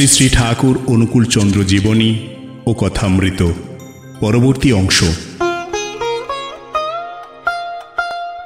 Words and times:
শ্রী 0.00 0.08
শ্রী 0.08 0.28
ঠাকুর 0.28 0.78
অনুকূলচন্দ্র 0.86 1.64
জীবনী 1.64 2.18
ও 2.66 2.72
কথামৃত। 2.72 3.50
পরবর্তী 4.20 4.72
অংশ। 4.72 5.04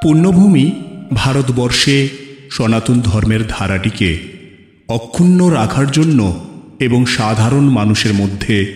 পুণ্যভূমি 0.03 0.73
ভারতবর্ষে 1.15 2.09
সনাতন 2.51 3.01
ধর্মের 3.01 3.41
ধারাটিকে 3.49 4.19
অক্ষুণ্ণ 4.89 5.47
রাখার 5.47 5.91
জন্য 5.91 6.45
এবং 6.81 7.07
সাধারণ 7.07 7.65
মানুষের 7.65 8.15
মধ্যে 8.15 8.75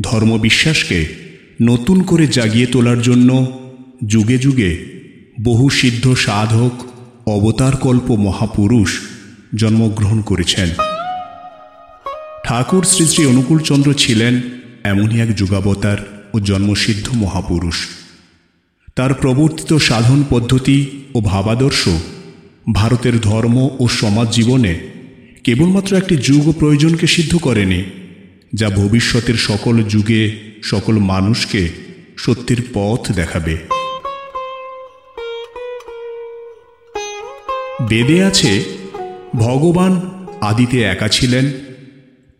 ধর্মবিশ্বাসকে 0.00 1.06
নতুন 1.62 2.02
করে 2.02 2.26
জাগিয়ে 2.26 2.66
তোলার 2.66 3.02
জন্য 3.02 3.46
যুগে 4.06 4.38
যুগে 4.38 4.78
বহু 5.44 5.70
সিদ্ধ 5.70 6.14
সাধক 6.14 6.72
অবতারকল্প 7.28 8.10
মহাপুরুষ 8.10 9.00
জন্মগ্রহণ 9.56 10.20
করেছেন। 10.20 10.68
ঠাকুর 12.52 12.84
শ্রী 12.84 13.06
শ্রী 13.06 13.26
অনুকূলচন্দ্র 13.26 13.94
ছিলেন 13.94 14.34
এমনই 14.84 15.20
এক 15.20 15.36
যুগাবতার 15.36 15.98
ও 16.34 16.40
জন্মসিদ্ধ 16.40 17.06
মহাপুরুষ। 17.14 17.88
তার 18.94 19.14
প্রবর্তিত 19.14 19.72
সাধন 19.78 20.24
পদ্ধতি 20.30 20.78
ও 21.14 21.20
ভাবাদর্শ 21.20 21.88
ভারতের 22.72 23.20
ধর্ম 23.20 23.56
ও 23.78 23.88
সমাজ 23.88 24.28
জীবনে 24.34 24.80
কেবলমাত্র 25.44 25.96
একটি 25.96 26.16
যুগ 26.16 26.44
প্রয়োজনকে 26.58 27.06
সিদ্ধ 27.06 27.38
করেনি, 27.38 27.84
যা 28.54 28.68
ভবিষ্যতের 28.70 29.34
সকল 29.34 29.82
যুগে 29.82 30.22
সকল 30.62 30.98
মানুষকে 30.98 31.68
সত্যের 32.16 32.60
পথ 32.74 33.12
দেখাবে। 33.12 33.56
বেদে 37.88 38.24
আছে, 38.24 38.64
ভগবান 39.36 39.92
আদিতে 40.40 40.78
একা 40.82 41.08
ছিলেন 41.08 41.52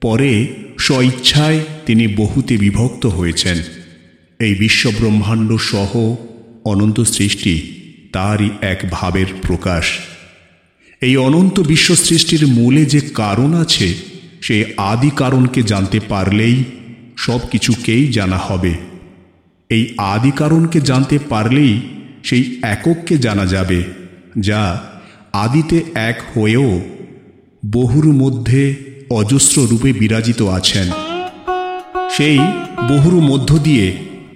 পরে 0.01 0.33
স্বইচ্ছায় 0.79 1.61
তিনি 1.87 2.05
বহুতে 2.17 2.57
বিভক্ত 2.57 3.07
হয়েছেন। 3.07 3.59
এই 4.41 4.55
বিশ্বব্রহ্মাণ্ড 4.55 5.57
সহ 5.57 6.15
অনন্ত 6.65 7.01
সৃষ্টি 7.01 7.55
তারই 8.13 8.49
এক 8.61 8.79
ভাবের 8.91 9.27
প্রকাশ। 9.47 9.85
এই 11.03 11.17
অনন্ত 11.17 11.61
বিশ্ব 11.61 11.95
সৃষ্টির 11.95 12.47
মূলে 12.47 12.85
যে 12.85 13.01
কারণ 13.15 13.55
আছে, 13.55 13.95
সে 14.43 14.57
আদি 14.77 15.11
কারণকে 15.17 15.63
জানতে 15.63 16.01
পারলেই 16.01 16.65
সব 17.17 17.41
কিছুকেই 17.51 18.09
জানা 18.09 18.37
হবে। 18.37 18.75
এই 19.71 19.85
আদি 19.99 20.31
কারণকে 20.31 20.81
জানতে 20.81 21.19
পারলেই 21.19 21.81
সেই 22.25 22.45
একককে 22.63 23.19
জানা 23.19 23.47
যাবে, 23.47 23.81
যা 24.39 24.63
আদিতে 25.33 25.83
এক 25.95 26.19
হয়েও 26.35 26.81
বহুর 27.73 28.07
মধ্যে 28.13 28.75
অজস্র 29.11 29.69
রূপে 29.71 29.93
বিরাজিত 29.93 30.43
আছেন। 30.43 30.91
সেই 32.17 32.39
বহুর 32.89 33.15
মধ্য 33.15 33.59
দিয়ে 33.59 33.93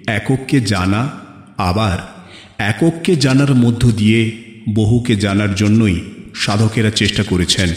একককে 0.07 0.59
জানা, 0.59 1.09
আবার 1.57 1.97
একককে 2.57 3.15
জানার 3.15 3.55
মধ্য 3.55 3.91
দিয়ে 3.91 4.31
বহুকে 4.73 5.15
জানার 5.15 5.55
জন্যই 5.55 5.99
সাধকেরা 6.35 6.91
চেষ্টা 6.91 7.23
করেছেন। 7.23 7.69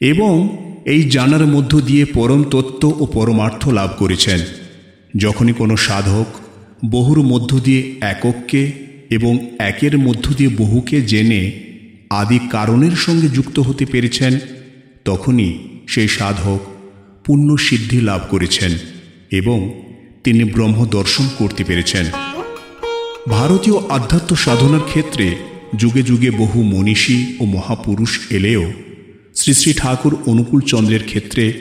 এবং 0.00 0.56
এই 0.86 1.02
জানার 1.10 1.46
মধ্য 1.46 1.80
দিয়ে 1.80 2.04
পরম 2.04 2.44
তত্ত্ব 2.44 2.96
ও 2.98 3.06
পরমার্থ 3.06 3.68
লাভ 3.68 3.90
করেছেন। 3.98 4.40
যখনই 5.16 5.52
কোনো 5.52 5.76
সাধক 5.76 6.26
বহুর 6.90 7.22
মধ্য 7.22 7.58
দিয়ে 7.58 7.94
একককে 8.00 8.72
এবং 9.10 9.50
একের 9.58 9.98
মধ্য 9.98 10.34
দিয়ে 10.34 10.50
বহুকে 10.56 11.00
জেনে 11.00 11.52
আদি 12.10 12.38
কারণের 12.50 12.92
সঙ্গে 12.96 13.28
যুক্ত 13.28 13.58
হতে 13.58 13.86
পেরেছেন, 13.86 14.38
তখনই 15.04 15.68
সেই 15.88 16.08
সাধক 16.08 16.60
পুণ্য 17.24 17.58
সিদ্ধি 17.58 18.00
লাভ 18.00 18.20
করেছেন 18.28 18.78
এবং 19.30 19.82
তিনি 20.24 20.44
ব্রহ্ম 20.44 20.86
দর্শন 20.86 21.28
করতে 21.38 21.64
পেরেছেন। 21.64 22.06
ভারতীয় 23.28 23.78
আধ্যাত্ম 23.88 24.36
সাধনার 24.36 24.80
ক্ষেত্রে 24.80 25.34
যুগে 25.76 26.02
যুগে 26.02 26.30
বহু 26.30 26.62
মনীষী 26.62 27.36
ও 27.40 27.44
মহাপুরুষ 27.44 28.20
এলেও 28.30 28.72
শ্রী 29.36 29.54
শ্রী 29.54 29.72
ঠাকুর 29.72 30.16
অনুকূল 30.26 30.60
চন্দ্রের 30.60 31.04
ক্ষেত্রে 31.04 31.52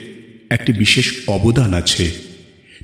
একটি 0.49 0.73
বিশেষ 0.73 1.13
অবদান 1.27 1.73
আছে। 1.73 2.11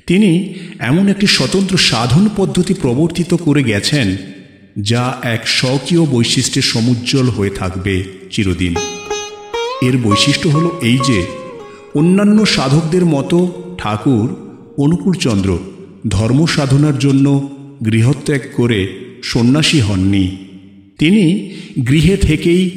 তিনি 0.06 0.54
এমন 0.78 1.08
একটি 1.08 1.26
স্বতন্ত্র 1.26 1.76
সাধন 1.76 2.28
পদ্ধতি 2.36 2.74
প্রবর্তিত 2.74 3.34
করে 3.34 3.62
গেছেন 3.62 4.16
যা 4.80 5.16
এক 5.22 5.48
স্বকীয় 5.48 6.06
বৈশিষ্ট্যের 6.06 6.62
সমুজ্জ্বল 6.62 7.28
হয়ে 7.28 7.50
থাকবে 7.50 8.04
চিরদিন। 8.30 8.74
এর 9.82 9.96
বৈশিষ্ট্য 9.96 10.48
হলো 10.48 10.78
এই 10.82 10.98
যে, 11.06 11.26
অন্যান্য 11.94 12.46
সাধকদের 12.46 13.04
মতো 13.04 13.62
ঠাকুর 13.78 14.36
অনুকূলচন্দ্র 14.78 15.58
ধর্ম 16.08 16.46
সাধনার 16.46 16.98
জন্য 16.98 17.48
গৃহত্যাগ 17.84 18.40
করে 18.56 18.88
সন্ন্যাসী 19.22 19.80
হননি। 19.80 20.36
তিনি 20.98 21.50
গৃহে 21.88 22.16
থেকেই 22.16 22.70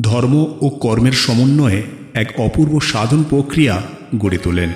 ধর্ম 0.00 0.54
ও 0.60 0.68
কর্মের 0.68 1.12
সমন্বয়ে 1.12 1.82
এক 2.14 2.40
অপূর্ব 2.40 2.80
সাধন 2.80 3.24
প্রক্রিয়া 3.30 3.82
গড়ে 4.18 4.38
তোলেন। 4.38 4.72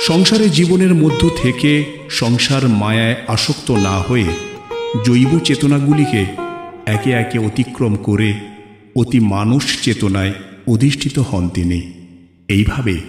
সংসারে 0.00 0.48
জীবনের 0.48 0.94
মধ্য 0.94 1.28
থেকে 1.42 1.84
সংসার 2.10 2.68
মায়ায় 2.68 3.16
আসক্ত 3.28 3.70
না 3.70 3.98
হয়ে 3.98 4.26
জৈব 5.04 5.38
চেতনাগুলিকে 5.44 6.26
একে 6.86 7.10
একে 7.10 7.38
অতিক্রম 7.38 7.96
করে 7.96 8.53
অতি 8.96 9.20
মানুষ 9.20 9.82
চেতনায় 9.82 10.32
অধিষ্ঠিত 10.66 11.18
হন 11.18 11.48
তিনি। 11.48 11.80
এইভাবে 12.48 13.00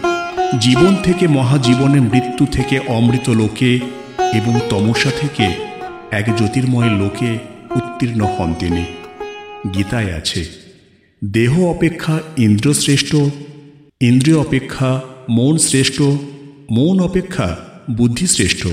জীবন 0.60 0.96
থেকে 1.04 1.28
মহাজীবনে 1.28 2.00
মৃত্যু 2.00 2.46
থেকে 2.46 2.80
অমৃত 2.88 3.30
লোকে 3.30 3.80
এবং 4.34 4.60
তমসা 4.70 5.12
থেকে 5.22 5.54
এক 6.12 6.36
জ্যোতির্ময় 6.36 6.90
লোকে 6.90 7.38
উত্তীর্ণ 7.76 8.22
হন 8.26 8.54
তিনি। 8.54 8.86
গীতায় 9.74 10.14
আছে, 10.14 10.46
দেহ 11.24 11.66
অপেক্ষা 11.66 12.20
ইন্দ্র 12.38 12.74
শ্রেষ্ঠ 12.74 13.16
ইন্দ্রিয় 14.02 14.38
অপেক্ষা 14.38 15.02
মন 15.30 15.58
শ্রেষ্ঠ, 15.58 16.02
মন 16.72 17.00
অপেক্ষা 17.00 17.58
বুদ্ধি 17.92 18.28
শ্রেষ্ঠ 18.28 18.68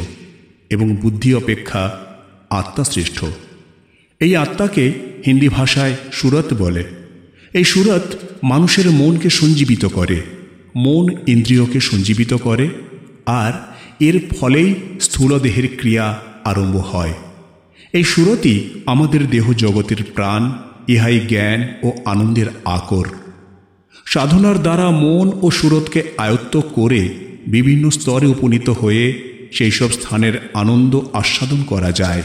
এবং 0.71 0.97
বুদ্ধি 0.97 1.35
অপেক্ষা 1.35 1.99
আত্মা 2.51 2.85
শ্রেষ্ঠ। 2.85 3.25
এই 4.21 4.37
আত্মাকে 4.37 4.93
হিন্দি 5.27 5.49
ভাষায় 5.49 5.95
সুরত 6.13 6.55
বলে। 6.55 7.02
এই 7.55 7.65
সুরত 7.65 8.17
মানুষের 8.43 8.91
মনকে 8.91 9.31
সঞ্জীবিত 9.31 9.85
করে, 9.85 10.21
মন 10.77 11.07
ইন্দ্রিয়কে 11.27 11.81
সঞ্জীবিত 11.81 12.35
করে, 12.35 12.69
আর 13.27 13.53
এর 14.01 14.21
ফলেই 14.39 14.75
স্থূল 15.01 15.39
দেহের 15.39 15.69
ক্রিয়া 15.79 16.21
আরম্ভ 16.45 16.77
হয়। 16.77 17.13
এই 17.93 18.05
সুরতই 18.05 18.69
আমাদের 18.87 19.31
দেহ 19.31 19.53
জগতের 19.53 20.05
প্রাণ, 20.15 20.53
ইহাই 20.89 21.21
জ্ঞান 21.21 21.69
ও 21.83 21.93
আনন্দের 22.05 22.47
আকর। 22.65 23.05
সাধনার 24.07 24.63
দ্বারা 24.63 24.91
মন 24.91 25.33
ও 25.43 25.51
সুরতকে 25.51 26.03
আয়ত্ত 26.19 26.61
করে 26.75 27.09
বিভিন্ন 27.47 27.91
স্তরে 27.91 28.27
উপনীত 28.27 28.71
হয়ে 28.71 29.23
সেই 29.53 29.71
সব 29.71 29.91
স্থানের 29.93 30.51
আনন্দ 30.55 31.01
আস্বাদন 31.13 31.63
করা 31.63 31.93
যায়। 31.93 32.23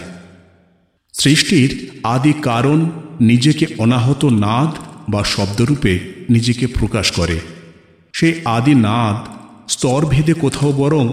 সৃষ্টির 1.14 1.90
আদি 2.04 2.34
কারণ 2.42 2.90
নিজেকে 3.22 3.66
অনাহত 3.78 4.26
নাদ 4.26 4.87
বা 5.10 5.24
শব্দরূপে 5.24 6.00
নিজেকে 6.30 6.68
প্রকাশ 6.68 7.12
করে। 7.12 7.40
সেই 8.14 8.34
আদি 8.46 8.76
নাদ 8.76 9.18
স্তরভেদে 9.72 10.34
কোথাও 10.34 10.72
বরং 10.72 11.10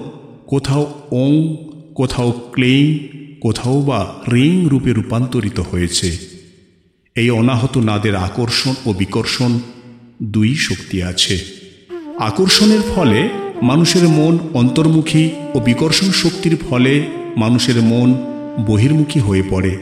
কোথাও 0.46 0.94
ওং, 1.10 1.56
কোথাও 1.94 2.32
ক্লেং 2.52 2.98
কোথাও 3.40 3.82
বা 3.82 4.14
রিং 4.32 4.68
রূপে 4.68 4.92
রূপান্তরিত 4.92 5.60
হয়েছে। 5.60 6.16
এই 7.16 7.30
অনাহত 7.30 7.78
নাদের 7.78 8.14
আকর্ষণ 8.16 8.74
ও 8.86 8.92
বিকর্ষণ 8.92 9.58
দুই 10.22 10.54
শক্তি 10.54 11.02
আছে। 11.02 11.38
আকর্ষণের 12.18 12.80
ফলে 12.94 13.28
মানুষের 13.62 14.08
মন 14.08 14.38
অন্তর্মুখী 14.54 15.30
ও 15.54 15.60
বিকর্ষণ 15.60 16.10
শক্তির 16.10 16.56
ফলে 16.56 17.06
মানুষের 17.36 17.82
মন 17.82 18.14
বহির্মুখী 18.66 19.20
হয়ে 19.20 19.42
পড়ে। 19.50 19.78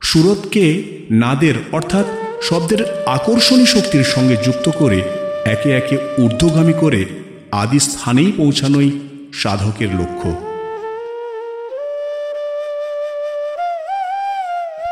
সুরতকে 0.00 0.82
নাদের 1.10 1.54
অর্থাৎ 1.72 2.06
শব্দের 2.42 2.84
আকর্ষণী 3.06 3.66
শক্তির 3.66 4.02
সঙ্গে 4.04 4.36
যুক্ত 4.36 4.70
করে 4.78 5.02
একে 5.44 5.70
একে 5.70 5.96
ঊর্ধ্বগামী 6.18 6.72
করে 6.72 7.04
আদি 7.52 7.78
স্থানেই 7.78 8.32
পৌঁছানোই 8.32 8.90
সাধকের 9.32 9.88
লক্ষ্য। 9.94 10.30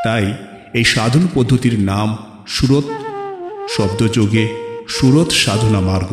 তাই 0.05 0.32
এই 0.75 0.85
সাধন 0.85 1.29
পদ্ধতির 1.35 1.81
নাম 1.81 2.17
সুরত, 2.46 2.85
শব্দযোগে 3.76 4.49
সুরত 4.88 5.31
সাধনা 5.31 5.81
মার্গ। 5.81 6.12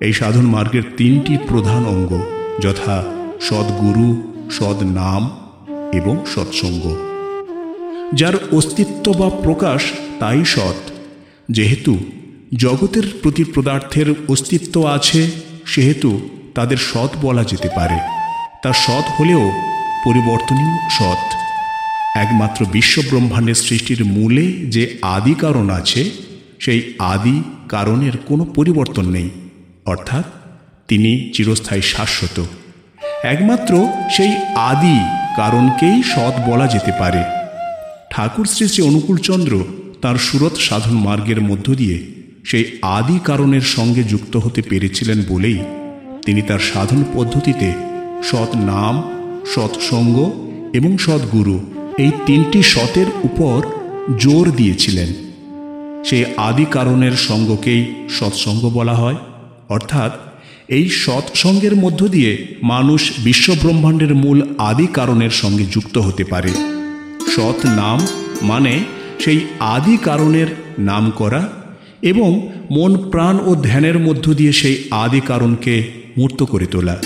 এই 0.00 0.12
সাধন 0.12 0.46
মার্গের 0.46 0.82
তিনটি 0.96 1.36
প্রধান 1.48 1.86
অঙ্গ 1.86 2.20
যথা 2.60 3.02
সদ্গুরু 3.40 4.22
সদ 4.50 4.82
নাম 4.82 5.30
এবং 5.92 6.24
সৎসঙ্গ। 6.34 6.96
যার 8.14 8.34
অস্তিত্ব 8.52 9.12
বা 9.12 9.30
প্রকাশ 9.42 9.92
তাই 10.20 10.44
সৎ। 10.44 10.90
যেহেতু 11.50 11.98
জগতের 12.56 13.02
প্রতি 13.22 13.44
পদার্থের 13.44 14.14
অস্তিত্ব 14.28 14.86
আছে, 14.86 15.30
সেহেতু 15.66 16.28
তাদের 16.54 16.76
সৎ 16.76 17.10
বলা 17.22 17.44
যেতে 17.44 17.68
পারে। 17.76 17.98
তা 18.62 18.72
সৎ 18.72 19.20
হলেও 19.20 19.52
পরিবর্তনীয় 20.04 20.88
সৎ। 20.98 21.34
একমাত্র 22.16 22.66
বিশ্ব 22.72 23.02
ব্রহ্মাণ্ডের 23.08 23.54
সৃষ্টির 23.54 24.04
মূলে 24.04 24.46
যে 24.46 24.98
আদি 25.02 25.34
কারণ 25.34 25.70
আছে, 25.70 26.10
সেই 26.60 26.94
আদি 26.98 27.42
কারণের 27.68 28.12
কোনো 28.26 28.44
পরিবর্তন 28.44 29.10
নেই। 29.10 29.30
অর্থাৎ 29.86 30.24
তিনি 30.88 31.30
চিরস্থায়ী 31.34 31.82
শাশ্বত। 31.82 32.42
একমাত্র 33.22 33.88
সেই 34.16 34.36
আদি 34.54 34.98
কারণকেই 35.36 36.02
সৎ 36.02 36.50
বলা 36.50 36.66
যেতে 36.66 36.92
পারে। 36.98 37.24
ঠাকুর 38.10 38.46
শ্রী 38.46 38.68
শ্রী 38.68 38.82
অনুকূলচন্দ্র 38.82 39.64
তার 40.02 40.16
সুরত 40.16 40.56
সাধন 40.56 40.96
মার্গের 40.96 41.40
মধ্য 41.40 41.74
দিয়ে 41.74 42.06
সেই 42.44 42.64
আদি 42.82 43.18
কারণের 43.24 43.60
সঙ্গে 43.60 44.02
যুক্ত 44.02 44.36
হতে 44.36 44.62
পেরেছিলেন 44.62 45.22
বলেই 45.28 45.58
তিনি 46.26 46.42
তার 46.42 46.58
সাধন 46.58 47.04
পদ্ধতিতে 47.14 47.72
সৎ 48.22 48.56
নাম 48.56 49.02
সৎসঙ্গ 49.54 50.30
এবং 50.72 50.98
সৎগুরু 50.98 51.60
এই 51.98 52.10
তিনটি 52.26 52.62
সতের 52.62 53.06
উপর 53.22 53.66
জোর 54.18 54.50
দিয়েছিলেন। 54.56 55.08
সেই 56.04 56.24
আদি 56.36 56.64
কারণের 56.70 57.12
সঙ্গকেই 57.12 57.94
সৎসঙ্গ 58.08 58.68
বলা 58.68 58.94
হয়। 58.94 59.16
অর্থাৎ 59.68 60.12
এই 60.68 60.90
সৎসঙ্গের 60.90 61.76
মধ্য 61.76 62.08
দিয়ে 62.08 62.46
মানুষ 62.62 63.12
বিশ্বব্রহ্মাণ্ডের 63.18 64.14
মূল 64.14 64.42
আদি 64.58 64.86
কারণের 64.86 65.30
সঙ্গে 65.30 65.64
যুক্ত 65.70 65.98
হতে 65.98 66.24
পারে। 66.24 66.50
সৎ 67.36 67.66
নাম 67.66 67.98
মানে 68.42 68.84
সেই 69.20 69.40
আদি 69.74 69.96
কারণের 69.96 70.48
নাম 70.78 71.10
করা 71.10 71.48
এবং 72.02 72.30
মন, 72.70 72.92
প্রাণ 73.10 73.34
ও 73.40 73.50
ধ্যানের 73.62 73.98
মধ্য 73.98 74.34
দিয়ে 74.34 74.52
সেই 74.52 74.76
আদি 74.90 75.20
কারণকে 75.20 75.74
মূর্ত 76.18 76.42
করে 76.42 76.66
তোলা। 76.66 76.96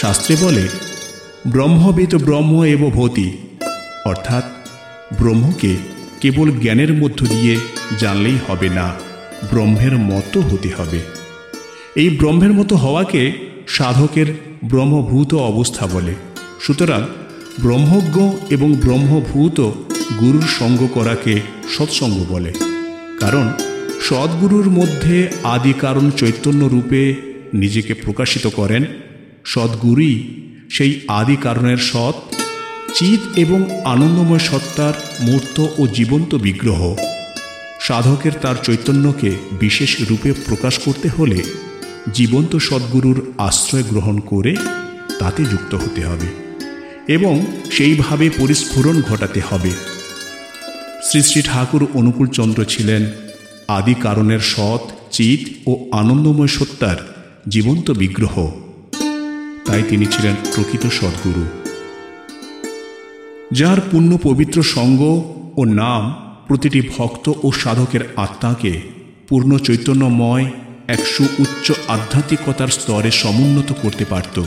শাস্ত্রে 0.00 0.36
বলে 0.42 0.64
ব্রহ্মবিদ 1.46 2.12
ব্রহ্ম 2.16 2.52
এব 2.64 2.82
ভূতি 2.90 3.28
অর্থাৎ 4.04 4.44
ব্রহ্মকে 5.18 5.76
কেবল 6.20 6.46
জ্ঞানের 6.62 6.92
মধ্য 6.94 7.26
দিয়ে 7.26 7.56
জানলেই 7.98 8.38
হবে 8.46 8.68
না, 8.68 8.86
ব্রহ্মের 9.50 9.94
মতো 10.10 10.40
হতে 10.40 10.70
হবে। 10.78 11.00
এই 11.96 12.08
ব্রহ্মের 12.10 12.52
মতো 12.52 12.74
হওয়াকে 12.76 13.22
সাধকের 13.66 14.26
ব্রহ্মভূত 14.64 15.34
অবস্থা 15.34 15.86
বলে। 15.86 16.14
সুতরাং 16.60 17.02
ব্রহ্মজ্ঞ 17.60 18.16
এবং 18.50 18.68
ব্রহ্মভূত 18.74 19.58
গুরুর 20.20 20.42
সঙ্গ 20.58 20.88
করাকে 20.94 21.40
সৎসঙ্গ 21.76 22.24
বলে। 22.28 22.52
কারণ 23.20 23.48
সদ্গুরুর 24.00 24.70
মধ্যে 24.70 25.28
আদি 25.42 25.72
কারণ 25.72 26.10
চৈতন্য 26.10 26.64
রূপে 26.64 27.14
নিজেকে 27.54 27.94
প্রকাশিত 27.94 28.46
করেন 28.46 28.84
সদ্গুরুই 29.44 30.40
সেই 30.70 31.00
আদি 31.08 31.36
কারণের 31.36 31.76
সৎ, 31.76 32.14
চিত 32.94 33.38
এবং 33.38 33.84
আনন্দময় 33.84 34.38
সত্তার 34.38 34.92
মূর্ত 35.20 35.66
ও 35.78 35.86
জীবন্ত 35.86 36.34
বিগ্রহ। 36.34 36.96
সাধকের 37.80 38.32
তার 38.32 38.54
চৈতন্যকে 38.62 39.30
বিশেষ 39.60 39.96
রূপে 40.10 40.32
প্রকাশ 40.32 40.78
করতে 40.78 41.08
হলে 41.08 41.42
জীবন্ত 42.14 42.56
সদ্গুরুর 42.56 43.32
আশ্রয় 43.38 43.82
গ্রহণ 43.82 44.18
করে 44.18 44.56
তাতে 45.18 45.44
যুক্ত 45.44 45.74
হতে 45.74 46.04
হবে 46.04 46.26
এবং 47.08 47.46
সেইভাবে 47.70 48.30
পরিস্ফুরণ 48.38 49.02
ঘটাতে 49.02 49.40
হবে। 49.50 49.91
শ্রী 51.08 51.22
শ্রী 51.22 51.42
ঠাকুর 51.42 51.86
অনুকূলচন্দ্র 51.94 52.64
ছিলেন। 52.64 53.10
আদি 53.68 53.94
কারণের 53.94 54.38
সৎ, 54.38 55.12
চিত 55.12 55.40
ও 55.66 55.88
আনন্দময় 55.92 56.46
সত্তার 56.46 56.96
জীবন্ত 57.48 57.90
বিগ্রহ। 57.90 58.50
তাই 59.66 59.82
তিনি 59.88 60.06
ছিলেন 60.06 60.34
প্রকৃত 60.54 60.86
সদ্গুরু। 60.86 61.44
যার 63.52 63.80
পুণ্য 63.90 64.18
পবিত্র 64.22 64.62
সঙ্গ 64.62 65.00
ও 65.56 65.64
নাম 65.64 66.14
প্রতিটি 66.48 66.80
ভক্ত 66.96 67.32
ও 67.42 67.52
সাধকের 67.52 68.00
আত্মাকে 68.16 68.80
পূর্ণ 69.28 69.58
চৈতন্যময় 69.58 70.50
এক 70.88 71.06
সুউচ্চ 71.06 71.72
আধ্যাত্মিকতার 71.88 72.68
স্তরে 72.68 73.10
সমুন্নত 73.10 73.72
করতে 73.82 74.04
পারত, 74.04 74.42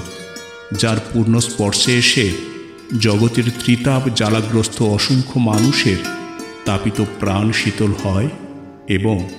যার 0.78 0.98
পূর্ণ 1.14 1.40
স্পর্শে 1.40 1.98
এসে 1.98 2.32
জগতের 3.00 3.44
ত্রিতাপ, 3.60 4.10
জ্বালাগ্রস্ত 4.16 4.84
অসংখ্য 4.84 5.40
মানুষের 5.40 6.15
তাপিত 6.66 7.02
প্রাণ 7.20 7.52
শীতল 7.52 7.92
হয় 8.04 8.30
এবং 8.88 9.30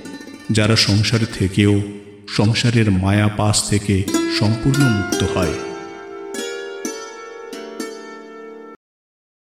যারা 0.53 0.77
সংসার 0.77 1.23
থেকেও 1.35 1.81
সংসারের 2.29 2.91
মায়া 2.91 3.29
পাশ 3.29 3.69
থেকে 3.69 4.05
সম্পূর্ণ 4.39 4.83
মুক্ত 4.97 5.21
হয়। 5.39 5.66